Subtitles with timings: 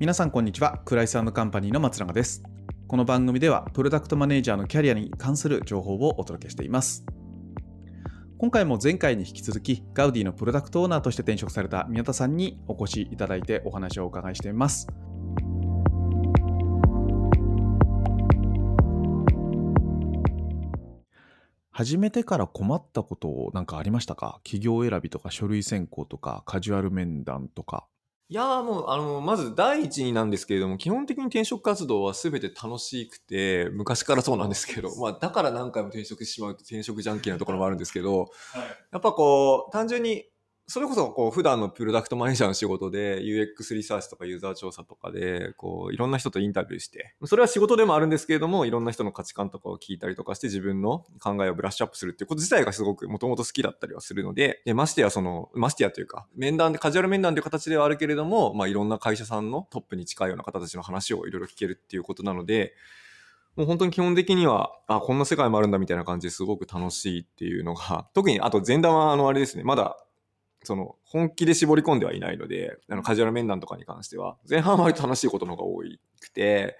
[0.00, 0.80] 皆さんこんにちは。
[0.86, 2.42] クライスカンパニーの松永です。
[2.88, 7.04] この番組ではプロダクトマネージャーのキャリアに関する情報をお届けしています。
[8.38, 14.86] 今回も前回に引き続きガウディのプロダクトオーナーとして転職された宮田さんにお越しいただいてお話をお伺いしています。
[21.70, 24.40] 始めてから困ったことなんかありましたか？
[24.44, 27.86] 企業選びとか書類選考とかカジュアル面談とか。
[28.32, 38.30] いやーもう、あの、まず第一になんですけれども、基本的に転職活動は全て楽しくて、昔からそうなんですけど、まあ、だから何回も転職してしまうと転職ジャンキーなところもあるんですけど、
[38.92, 40.29] やっぱこう、単純に
[40.70, 62.74] それこそこう普段のプロダクトマネージャーの仕事で UX リサーチとかユーザー調査とかでこういろんな人とインタビューしてそれは仕事でもあるんですけれどもいろんな人の価値観とかを聞いたりとかして自分の考えをブラッシュアップするっていうこと自体がすごくもともと好きだったりはするのででましてやそのましてやというか面談でカジュアル面談という形ではあるけれども、まあ、いろんな会社さんのトップに近いような方たちの話をいろいろ聞けるっていうことなので
[63.56, 69.96] もう本当に基本的には、あ、こんな世界もあるんだみたいな感じですごく楽しいっていうのが、特にあと前段はあのあれですね、まだ
[70.62, 75.82] その、本気で絞り込んではいないので、あの、カジュアル面談とかに関しては、前半は割と楽しいことの方が多
[76.20, 76.76] くて、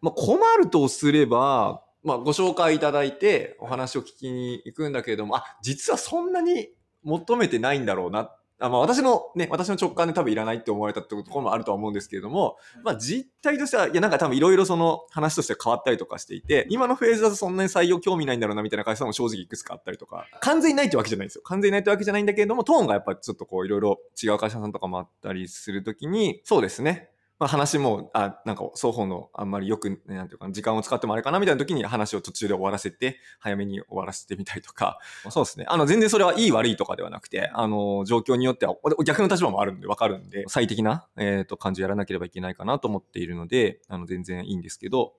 [0.00, 6.68] まあ、困るとすれば、まあ、ご紹介いただいて、お話を聞きに行くんだけれども、あ、実はそんなに
[7.02, 21.42] 求めてないんだろうなっあまあ、私のね、私の直感で多分いらないって思われたってところもあるとは思うんですけれども、まあ実態としては、いやなんか多分いろいろその話として変わったりとかしていて、今のフェーズだとそんなに採用興味ないんだろうなみたいな会社も正直いくつかあったりとか、完全にないってわけじゃないんですよ。
[21.44, 27.11] 完全にないってわけじゃないんだけれども、トーンがやっぱちょっとこういろいろ違う会社さんとかもあったりするときに、そうですね。
[27.42, 35.64] まあ、話も、あ、なんか双方のあんまりよく、なんていうか時間を使ってもあれかなみたいな時に話を途中で終わらせて、早めに終わらせてみたりとか、そうですね。
[35.66, 45.14] あの、全然それはいい悪いとかではなくて、あの、状況によっては、逆の立場もあるんでわかるんで、最適な、えっ、ー、と、感じをやらなければいけないかなと思っているので、あの、全然いいんですけど、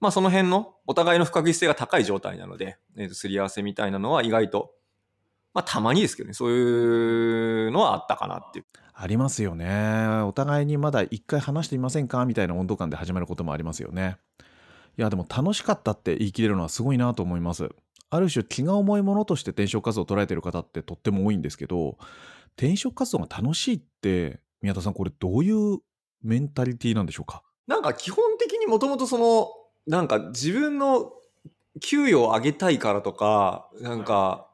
[0.00, 4.74] まあ、その辺のお互いの不確実性が高い状態なので、えっ、ー、と、すり合わせみたいなのは意外と、
[5.54, 8.64] まあ、たまにですけどね、そういうのはあったかなっていう。
[8.92, 10.06] ありますよね。
[10.26, 14.18] お互いにまだ一回話してみませんかみたいな温度感で始まることもありますよね。
[14.98, 17.68] いや、でも楽しかったって言い切れるのはすごいなと思います。
[18.10, 21.98] ある種気が重いものとして転職活動を捉えてる方ってとっても多いんですけど、
[22.56, 25.78] 転職活動が楽しいって、宮田さんこれどういう
[26.22, 27.42] メンタリティなんでしょうか？
[27.66, 29.48] なんか基本的にもともとその、
[29.86, 31.12] なんか自分の
[31.80, 34.48] 給与を上げたいからとか、なんか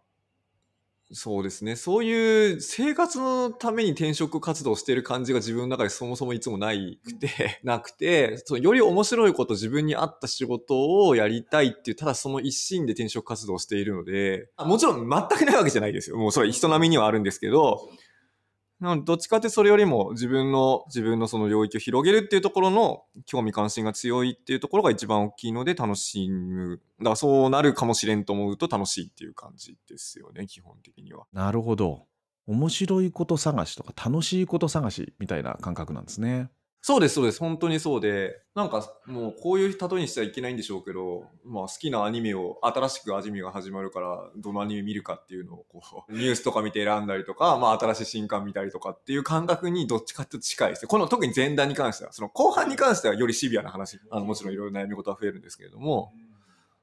[1.12, 1.74] そうですね。
[1.74, 16.16] そういう生活のために転職活動してる感じが自分の中でそもそもいつもないくて、 なくて、そのより面白いこと自分に合った仕事をやりたいっていう、ただその一心で転職活動をしているので、もちろん全くないわけじゃないですよ。
[16.16, 17.88] もうそれ人並みにはあるんですけど、
[18.80, 26.80] なので、どっちかってそれよりも自分の、自分のその領域を広げるっていうところの興味関心が強いっていうところが一番大きいので楽しむ。
[26.98, 31.26] だからそうなるかもしれんと思うと楽しいっていう感じですよね、基本的には。
[31.32, 32.06] なるほど。
[32.46, 36.50] 面白いこと探しとか楽しいこと探しみたいな感覚なんですね。
[36.82, 37.40] そうです、そうです。
[37.40, 56.14] 本当にそうで、なんかもうこういう例えにしてはいけないんでしょうけど、まあ好きなアニメを、新しくアニメが始まるから、どのアニメ見るかっていうのをこう、ニュースとか見て選んだりとか、まあ新しい新刊見たりとかっていう感覚にどっちかって近いですこの特に前段に関しては、その後半に関してはよりシビアな話、あのもちろんいろいろ悩み事は増えるんですけれども、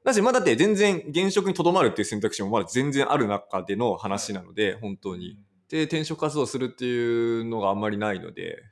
[0.04, 5.40] だし、まあだって全然現職にとどまるっていう選択肢もまだ全然ある中での話なので、本当に。
[5.70, 8.64] で、転職活動するっていうのがあんまりないので、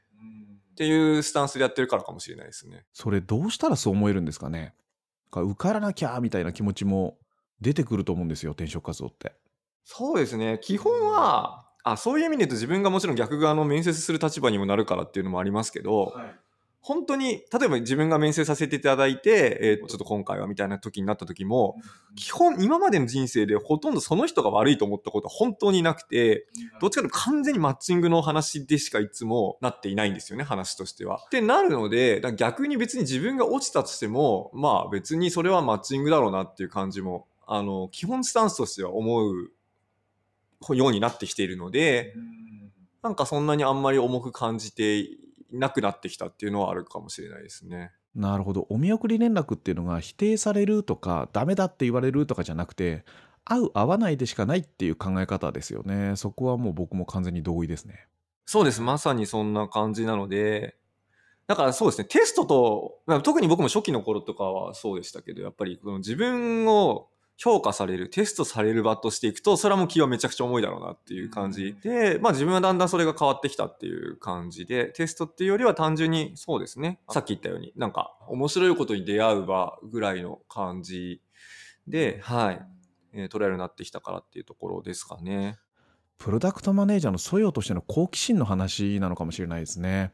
[0.76, 2.84] っていうスタンスでやってるからかもしれないですね。
[2.92, 4.74] それどうしたらそう思えるんですかね
[5.34, 7.18] 受からなきゃみたいな気持ちも
[7.62, 9.34] 出てくると思うんですよ、転職活動って。
[9.84, 10.60] そうですね。
[10.62, 16.36] 基本は、あ、そういう意味で言うと自分がもちろん逆側の面接する立場にもなるからっていうのもありますけど、はい、
[16.88, 21.82] 本当に、例えば自分が面接させていただいて、えー、ちょっと今回はみたいな時になった時も、
[22.16, 26.46] 基本今までの人生でほとんどその人が悪いと思ったことは本当になくて、
[26.80, 31.24] どっちかというと完全にマッチングの話でしかいつもなっていないんですよね、話としては。
[31.26, 39.50] ってなるので、逆に別に自分が落ちたとしても、まあ別にそれはマッチングだろうなっていう感じも、あの、基本スタンスとしては思う
[40.76, 42.14] ようになってきているので、
[43.02, 47.92] なんかそんなにあんまり重く感じてなくなってきたっていうのはあるかもしれないですね。
[48.16, 48.66] なるほど。
[48.70, 53.04] お見送り連絡っていうのが否定されるとか、ダメだって言われるとかじゃなくて、
[53.44, 56.16] 合う合わないでしかないっていう考え方ですよね。
[56.16, 58.08] そこはもう僕も完全に同意ですね。
[58.46, 58.82] そうです。
[58.82, 60.76] まさにそんな感じなので、
[61.48, 81.22] だからそうですね、テストと、特に僕も初期の頃とかはそうでしたけど、やっぱりこの自分を評価される、テストされる場としていくと、それはもう気はめちゃくちゃ重いだろうなっていう感じで、まあ自分はだんだんそれが変わってきたっていう感じで、テストっていうよりは単純にそうですね、さっき言ったように、なんか面白いことに出会う場ぐらいの感じ
[81.88, 82.66] で、はい、
[83.14, 85.58] えー、捉えるようになってきたからっていうところですかね。
[86.18, 90.14] プロダクトマネージャーの素養としての好奇心の話なのかもしれないですね。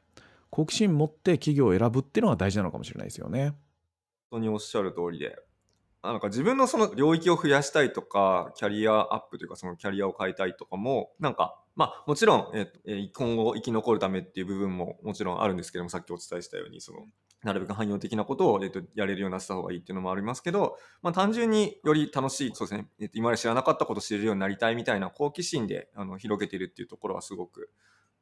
[0.50, 3.56] 好奇心持って企業を選ぶっていうのが大事なのかもしれないですよね。
[4.32, 5.38] 本当におっしゃる通りで、
[6.04, 17.06] なんか自分のその領域を増やしたいとか、キャリアアップというかそのキャリアを変えたいとかも、なんか、まあもちろん、えー、今後生き残るためっていう部分ももちろんあるんですけども、さっきお伝えしたように、その、
[17.44, 27.70] なるべく汎用的なことを、えー、とやれるようになった方がいいっていうのもありますけど、まあ単純により楽しい、そうですね、えー、と今まで知らなかったことを知れるようになりたいみたいな好奇心であの広げてるっていうところはすごく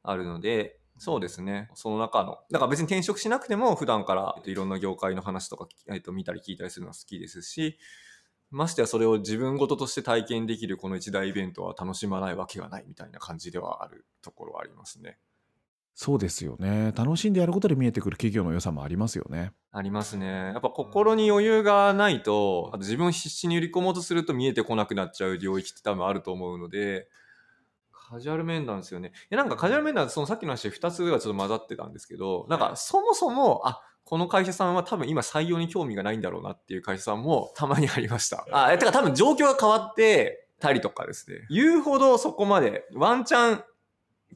[0.02, 1.70] あるので、そうですね。
[1.72, 2.40] その中の。
[2.50, 7.78] だから別に転職しなくても普段から、えっと、いろんな業界の話とか、えっと、見たり聞いたりするのは好きですし、
[8.50, 15.18] ましてやそれを自分事として体験できるこの一大イベントは楽しまないわけがないみたいな感じではあるところはありますね。
[15.94, 16.92] そうですよね。
[16.94, 19.52] 楽しんでやることで見えてくる企業の良さもありますよね。
[19.72, 20.26] ありますね。
[20.26, 27.08] やっぱ心に余裕がないと、あと自分を必死に売り込もうとすると見えてこなくなっちゃう領域って多分あると思うので、
[28.10, 29.12] カジュアル面談ですよね。
[29.30, 38.44] いやなんかカジュアル面談そのさっきの話2つがちょっと混ざってたんですけど、なんかそもそも、あ、この会社さんは多分今採用に興味がないんだろうなっていう会社さんもたまにありました。
[38.50, 41.46] あ、てか多分状況が変わってたりとかですね。
[41.50, 43.64] 言うほどそこまでワンチャン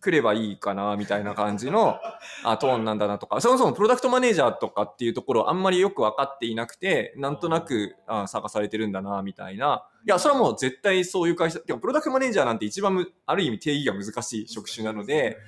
[0.01, 1.99] 来ればいいかなみたいな感じの
[2.45, 3.41] あトーンなんだなとか。
[3.41, 9.87] そもそもプロダクトマネージャーとかっていうところあんまりよく分かっていなくてなんとなくあ探されてるんだなみたいな。
[10.07, 15.39] いやそれはもう絶対そういう会社プロダクトマネージャーなんて一番ある意味定義が難しい職種なので。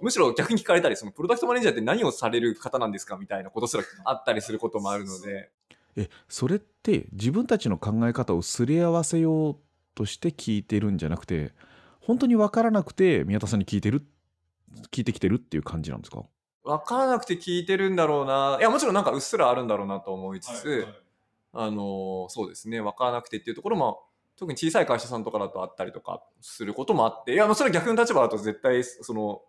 [0.00, 5.50] むしろ逆に聞かれたりそのプロダクトマネージャーって何をされる方なんですかみたいなことすらあったりすることもあるので。
[5.96, 9.56] えそれって自分たちの考え方をすり合わせよう
[9.94, 11.52] として聞いてるんじゃなくて
[12.06, 14.06] 本当に分からなくて宮田さんに聞いてる
[14.90, 16.24] 聞いてきてるっていう感じなんですか？
[16.64, 18.58] 分からなくて聞いてるんだろうな。
[18.60, 20.94] いやもちろんなんかうっすらあるんだろうなと思いつつ、はいはい、
[21.52, 22.80] あのそうですね。
[22.80, 24.02] 分からなくてっていうところも
[24.36, 29.42] 特に小さい会社さんとかだとあったりとかすることもあっていやそれは逆の立場だと絶対その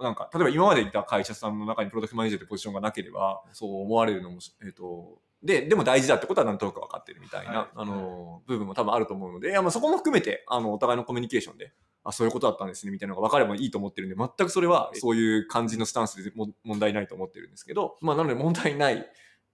[0.00, 11.72] なんか例えば今までいた会社さんの中にプロダクトマネージャーってポジションがなければそう思われるのも、えーとで、でも大事だってことはなんとなく分かってるみたいな、はい、あの、部分も多分あると思うので、いや、まあそこも含めて、あの、お互いのコミュニケーションで、
[12.04, 19.04] あ、そういうことだったんですね、みたいなのが分かればいいと思ってるんで、全くそれは、そういう感じのスタンスでも問題ないと思ってるんですけど、まあ、なので問題ない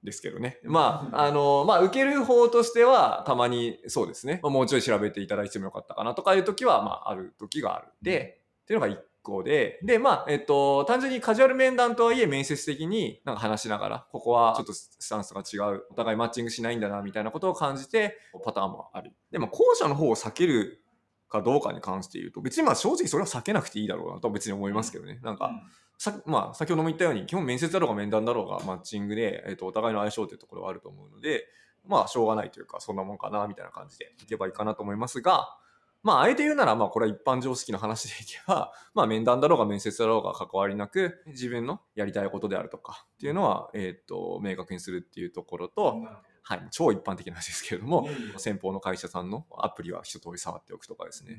[0.03, 0.59] ですけどね。
[0.65, 7.89] まあ、あの、まあ、受ける方としては、たまに、そうですね、まあ、もうちょい調べていただいてもよかったかなとかいう時は、まあ、ある時がある。
[8.03, 8.42] で、
[8.73, 19.13] っていうのが一個で、で、まあ、えっと、単純にカジュアル面談とはいえ面接的になんか話しながら、ここはちょっとスタンスが違う、お互いマッチングしないんだな、みたいなことを感じて、パターンもある。
[19.31, 20.83] でも、後者の方を避ける
[21.29, 25.21] かどうかに関して言うと、別にまあ正直それは避けなくていいだろうなと別に思いますけどね。
[25.23, 25.51] なんか、
[25.99, 31.47] さまあ、先ほども言ったように、基本面接だろうが面談だろうがマッチングで、えっと、お互いの相性というところはあると思うので、
[31.87, 35.57] まあ、しょうがないというか、そんなもんかな、みたいな感じでいけばいいかなと思いますが、
[36.03, 46.03] まあ、あえて言うなら、まあ、これは一般常識の話でいけば、 まあ、面談だろうが面接だろうが関わりなく、自分のやりたいことであるとかっていうのは、えっ、と、明確にするっていうところと、
[46.43, 51.39] はい、超一般的な話ですけれども、先方の会社さんのアプリは一通り触っておくとかですね。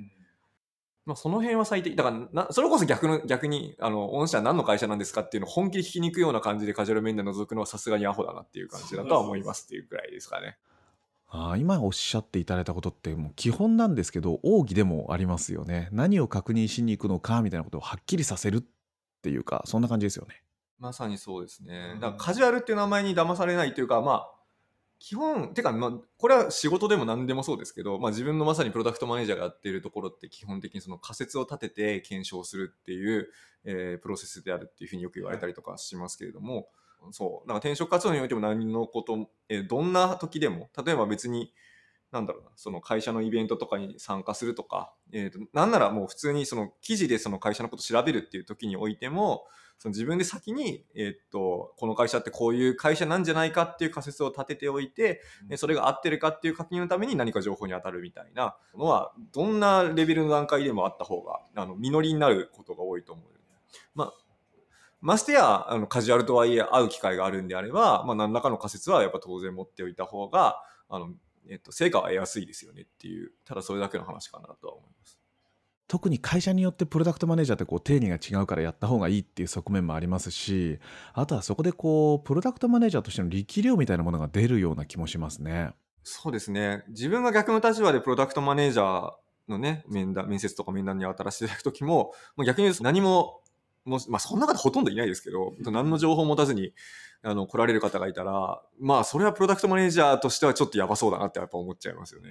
[1.06, 1.98] まあ、その辺は最適。
[1.98, 10.58] だからな、それこそ逆の、逆に、あの、御社何の会社なんですかっていうのを本気で聞きに行くような感じでカジュアル面で覗くのはさすがにアホだなっていう感じだとは思いますっていうくらいですかね。
[11.36, 15.90] あ今おっしゃっていただいたことってもう基本なんですけど奥義でもありますよね。
[15.92, 18.63] 何を確認しに行くのかみたいなことをはっきりさせるっ
[19.24, 20.44] ていうかそんな感じですよね。
[20.78, 21.96] まさにそうですね。
[21.96, 24.32] だからカジュアルっていう名前に騙されないというかまあ
[25.00, 33.28] 基本てか、まあ、これは仕事でも何でもそうですけど、まあ、自分のまさにプロダクトマネージャーがやっているところって基本的にその仮説を立てて検証するっていう、
[33.66, 36.66] えー、プロセスであるっていうふうによく言われたりとかしますけれども、はい
[37.12, 37.48] そう。
[37.48, 41.53] なんか転職活動においても何のこと、えー、どんな時でも、例えば別に、
[42.12, 49.45] なんだろうな、その会社のイベントとかに参加するとか、えーと、なんならもう普通にその記事でその会社のことを調べるっていう時においても、
[49.79, 63.25] その自分で先に、えー、っと、この会社ってこういう会社なんじゃないかっていう仮説を立てておいて、うん、それが合ってるかっていう確認のために何か情報に当たるみたいなのは、どんなレベルの段階でもあった方が、あの、実りになることが多いと思う。
[63.95, 64.13] まあ、
[65.03, 71.10] ましてや、あの、カジュアルとはいえ会う機会があるんであれば、まあ、何らかの仮説はやっぱ当然持っておいた方が、あの、
[71.50, 75.19] えっと、成果は得やすいですよねっていう、ただそれだけの話かなとは思います。
[75.89, 80.79] 特に会社によってプロダクトマネージャーってこう定義が違うからやった方がいいっていう側面もありますし、
[81.13, 85.74] あとはそこでこう、プロダクトマネージャーとしての力量みたいなものが出るような気もしますね。
[86.01, 86.86] そうですね。
[86.88, 89.12] 自分が逆の立場でプロダクトマネージャー
[89.50, 93.41] のね、面談、面接とか面談に当たらせていただくときも、もう逆に言うと何も、
[93.86, 96.74] もうまあ、そんな方ほとんどいないですけど、何の情報を持たずに、
[97.22, 102.30] あの、来られる方がいたら、まあ、それはプロダクトマネージャーとしてはちょっとやばそうだなってやっぱ思っちゃいますよね。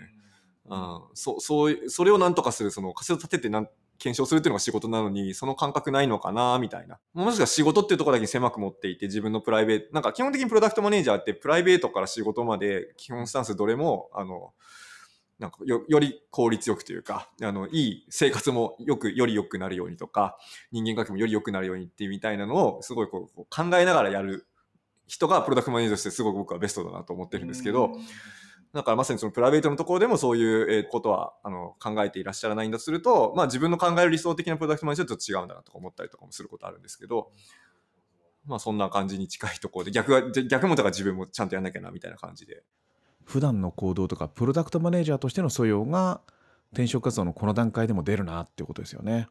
[0.67, 3.69] うん、そう、そう、それをなんとかする、その仮説を立ててなん
[4.03, 6.99] 検証するっていうのが仕事なのに、その感覚ないのかな、みたいな。
[7.15, 14.53] もしくは仕事っていうところだけに狭く持っていて、自分のプライベート、なんか基本的にプロダクトマネージャーってプライベートから仕事まで基本スタンスどれも、あの、
[15.43, 20.39] なんかよより効率よくというか、あの、いい生活もよく、より良くなるようにとか、
[20.71, 24.47] 人間関係もより良くなるようにっていうみたいなのを、すごいこう考えながらやる
[25.09, 27.91] 人がプロダクトマネージャーとしてすごく僕はベストだなと思ってるんですけど、
[28.73, 37.33] だからまさにそのプライベートのところでもそういうことはあの考えていらっしゃらないんだとすると、まあ自分の考える理想的なプロダクトマネージャーと違うんだなとか思ったりとかもすることあるんですけど、
[38.47, 42.63] まあそんな感じに近いところで、逆が、逆もだから自分もちゃんとやんなきゃなみたいな感じで。
[43.25, 46.21] 普段の行動とかプロダクトマネージャーとしての素養が
[46.73, 49.29] 転職活動のこの段階でも出るなっていうことですよね。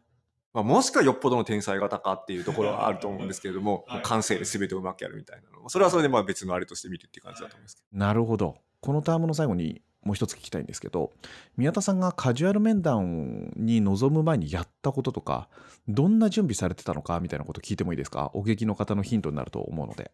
[0.54, 8.58] まあ、もしくはよっぽどの天才型かっていうところはあると思うんですけれども、はい、感性で全てをうまくやるみたいなのそれはそれでまあ別のあれとして見るっていう感じだと思います、はい、なるほど。
[8.82, 11.14] このタームの最後にもう一つ聞きたいんですけど
[11.56, 15.48] 宮田さんがカジュアル面談に臨む前にやったこととか
[15.88, 18.32] どんな準備されてたのかみたいなこと聞いてもいいですか？
[18.34, 20.12] お劇の方のヒントになると思うので。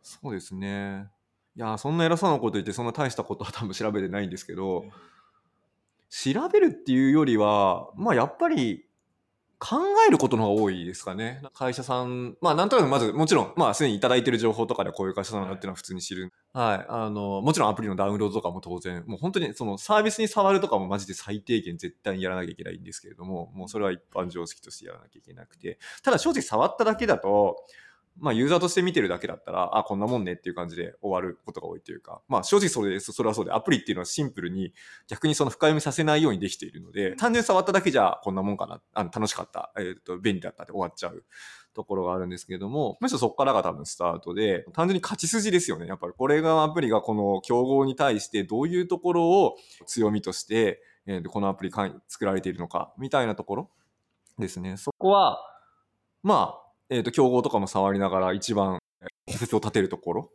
[0.00, 1.08] そうですね。
[1.18, 1.19] い
[1.60, 4.84] やそんな偉そうなこと言ってそんな大したことは多分調べてないんですけど
[6.08, 8.86] 調べるっていうよりはまあやっぱり
[9.60, 9.76] 考
[10.08, 11.42] えることの方が多いですかね。
[11.52, 16.32] 会社さん、まあなんとなくまず、もちろん、まあすでにいただいてる情報とかでこういう会社さんだっていうのは普通に知る。
[16.54, 16.86] はい。
[16.88, 25.78] あの、もちろんアプリのダウンロードとかも当然、もう本当にそのサービスに触るとかもマジで最低限絶対にやらなきゃいけないんですけれども、もうそれは一般常識としてやらなきゃいけなくて。
[26.02, 27.56] ただ正直触っただけだと、
[28.18, 33.12] まあ、ユーザーとして見てるだけだったら、あ、こんなもんねっていう感じで終わることが多いというか、まあ、正直それです。
[33.12, 34.74] それはそうで、アプリっていうのはシンプルに
[35.08, 41.24] 逆にその深読みさせないようにできているので、単純に触っただけじゃこんなもんかな、あの楽しかった、えっ、ー、と、便利だったって終わっちゃう。
[41.72, 45.86] ところがあるんですけれども、むしろそこからが多分スタートで、単純に勝ち筋ですよね。
[45.86, 51.70] やっぱりこれがアプリがこの競合に対してどういうところを強みとして、えー、このアプリ
[52.08, 53.70] 作られているのか、みたいなところ
[54.38, 54.76] ですね。
[54.76, 55.38] そこは、
[56.22, 58.78] まあ、えっ、ー、と、競合とかも触りながら一番
[59.26, 60.30] 仮説を立てるところ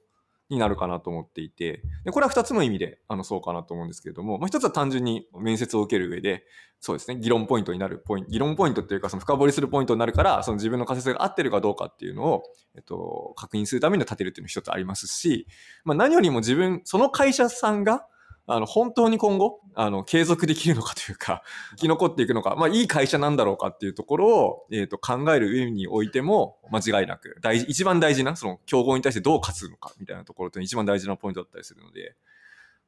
[0.50, 6.46] になるかなと思っていて、でこれは2つの意味であのそうかなと思うんですけれども、まあ、1つは単純に面接を受ける上で、
[6.80, 12.44] そうですね、議論ポイントになるポイント、議論ポイントっていうか、その深掘りするポイントになるから、その自分の仮説が合ってるかどうかっていうのを、
[12.76, 15.48] えっと、確認するために立てるっていうのが1つありますし、
[15.84, 18.08] まあ、何よりも自分、その会社さんが、
[18.48, 32.16] あの、本当に今後、あの、継続できるのかというか、 生き残っていくのか、まあ、いい会社なんだろうかっていうところを、えっ、ー、と、考える上においても、間違いなく、大事、一番大事な、その、競合に対してどう勝つのか、みたいなところって一番大事なポイントだったりするので、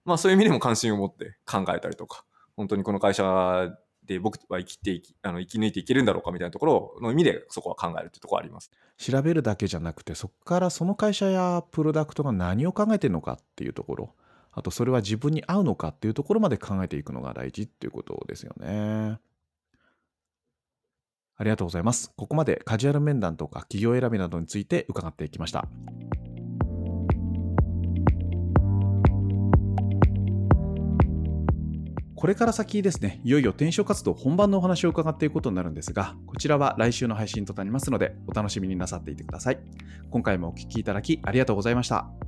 [0.06, 2.24] まあ、そういう意味でも関心を持って考えたりとか、
[2.56, 3.70] 本当にこの会社
[4.08, 8.72] で僕は生きてあの生き抜いていけるんだろうかみたいなところの意味でそこは考えるってところあります。
[8.98, 14.16] 調べるだけじゃなくてそこからその会社やプロダクトが何を考えてるのかっていうところ
[14.58, 19.20] あとそれは自分に合うのかっていうところまで考えていくのが大事っていうことですよね。
[21.36, 22.12] ありがとうございます。
[22.18, 25.68] ここまでカジュアル面談とか企業選びなどについて伺っていきました。
[32.16, 39.60] これから先ですね、いよいよ転職活動本番のお話を伺っていくことになるんですが、こちらは来週の配信となりますので、お楽しみになさっていてください。
[40.10, 42.27] 今回もお聴きいただきありがとうございました。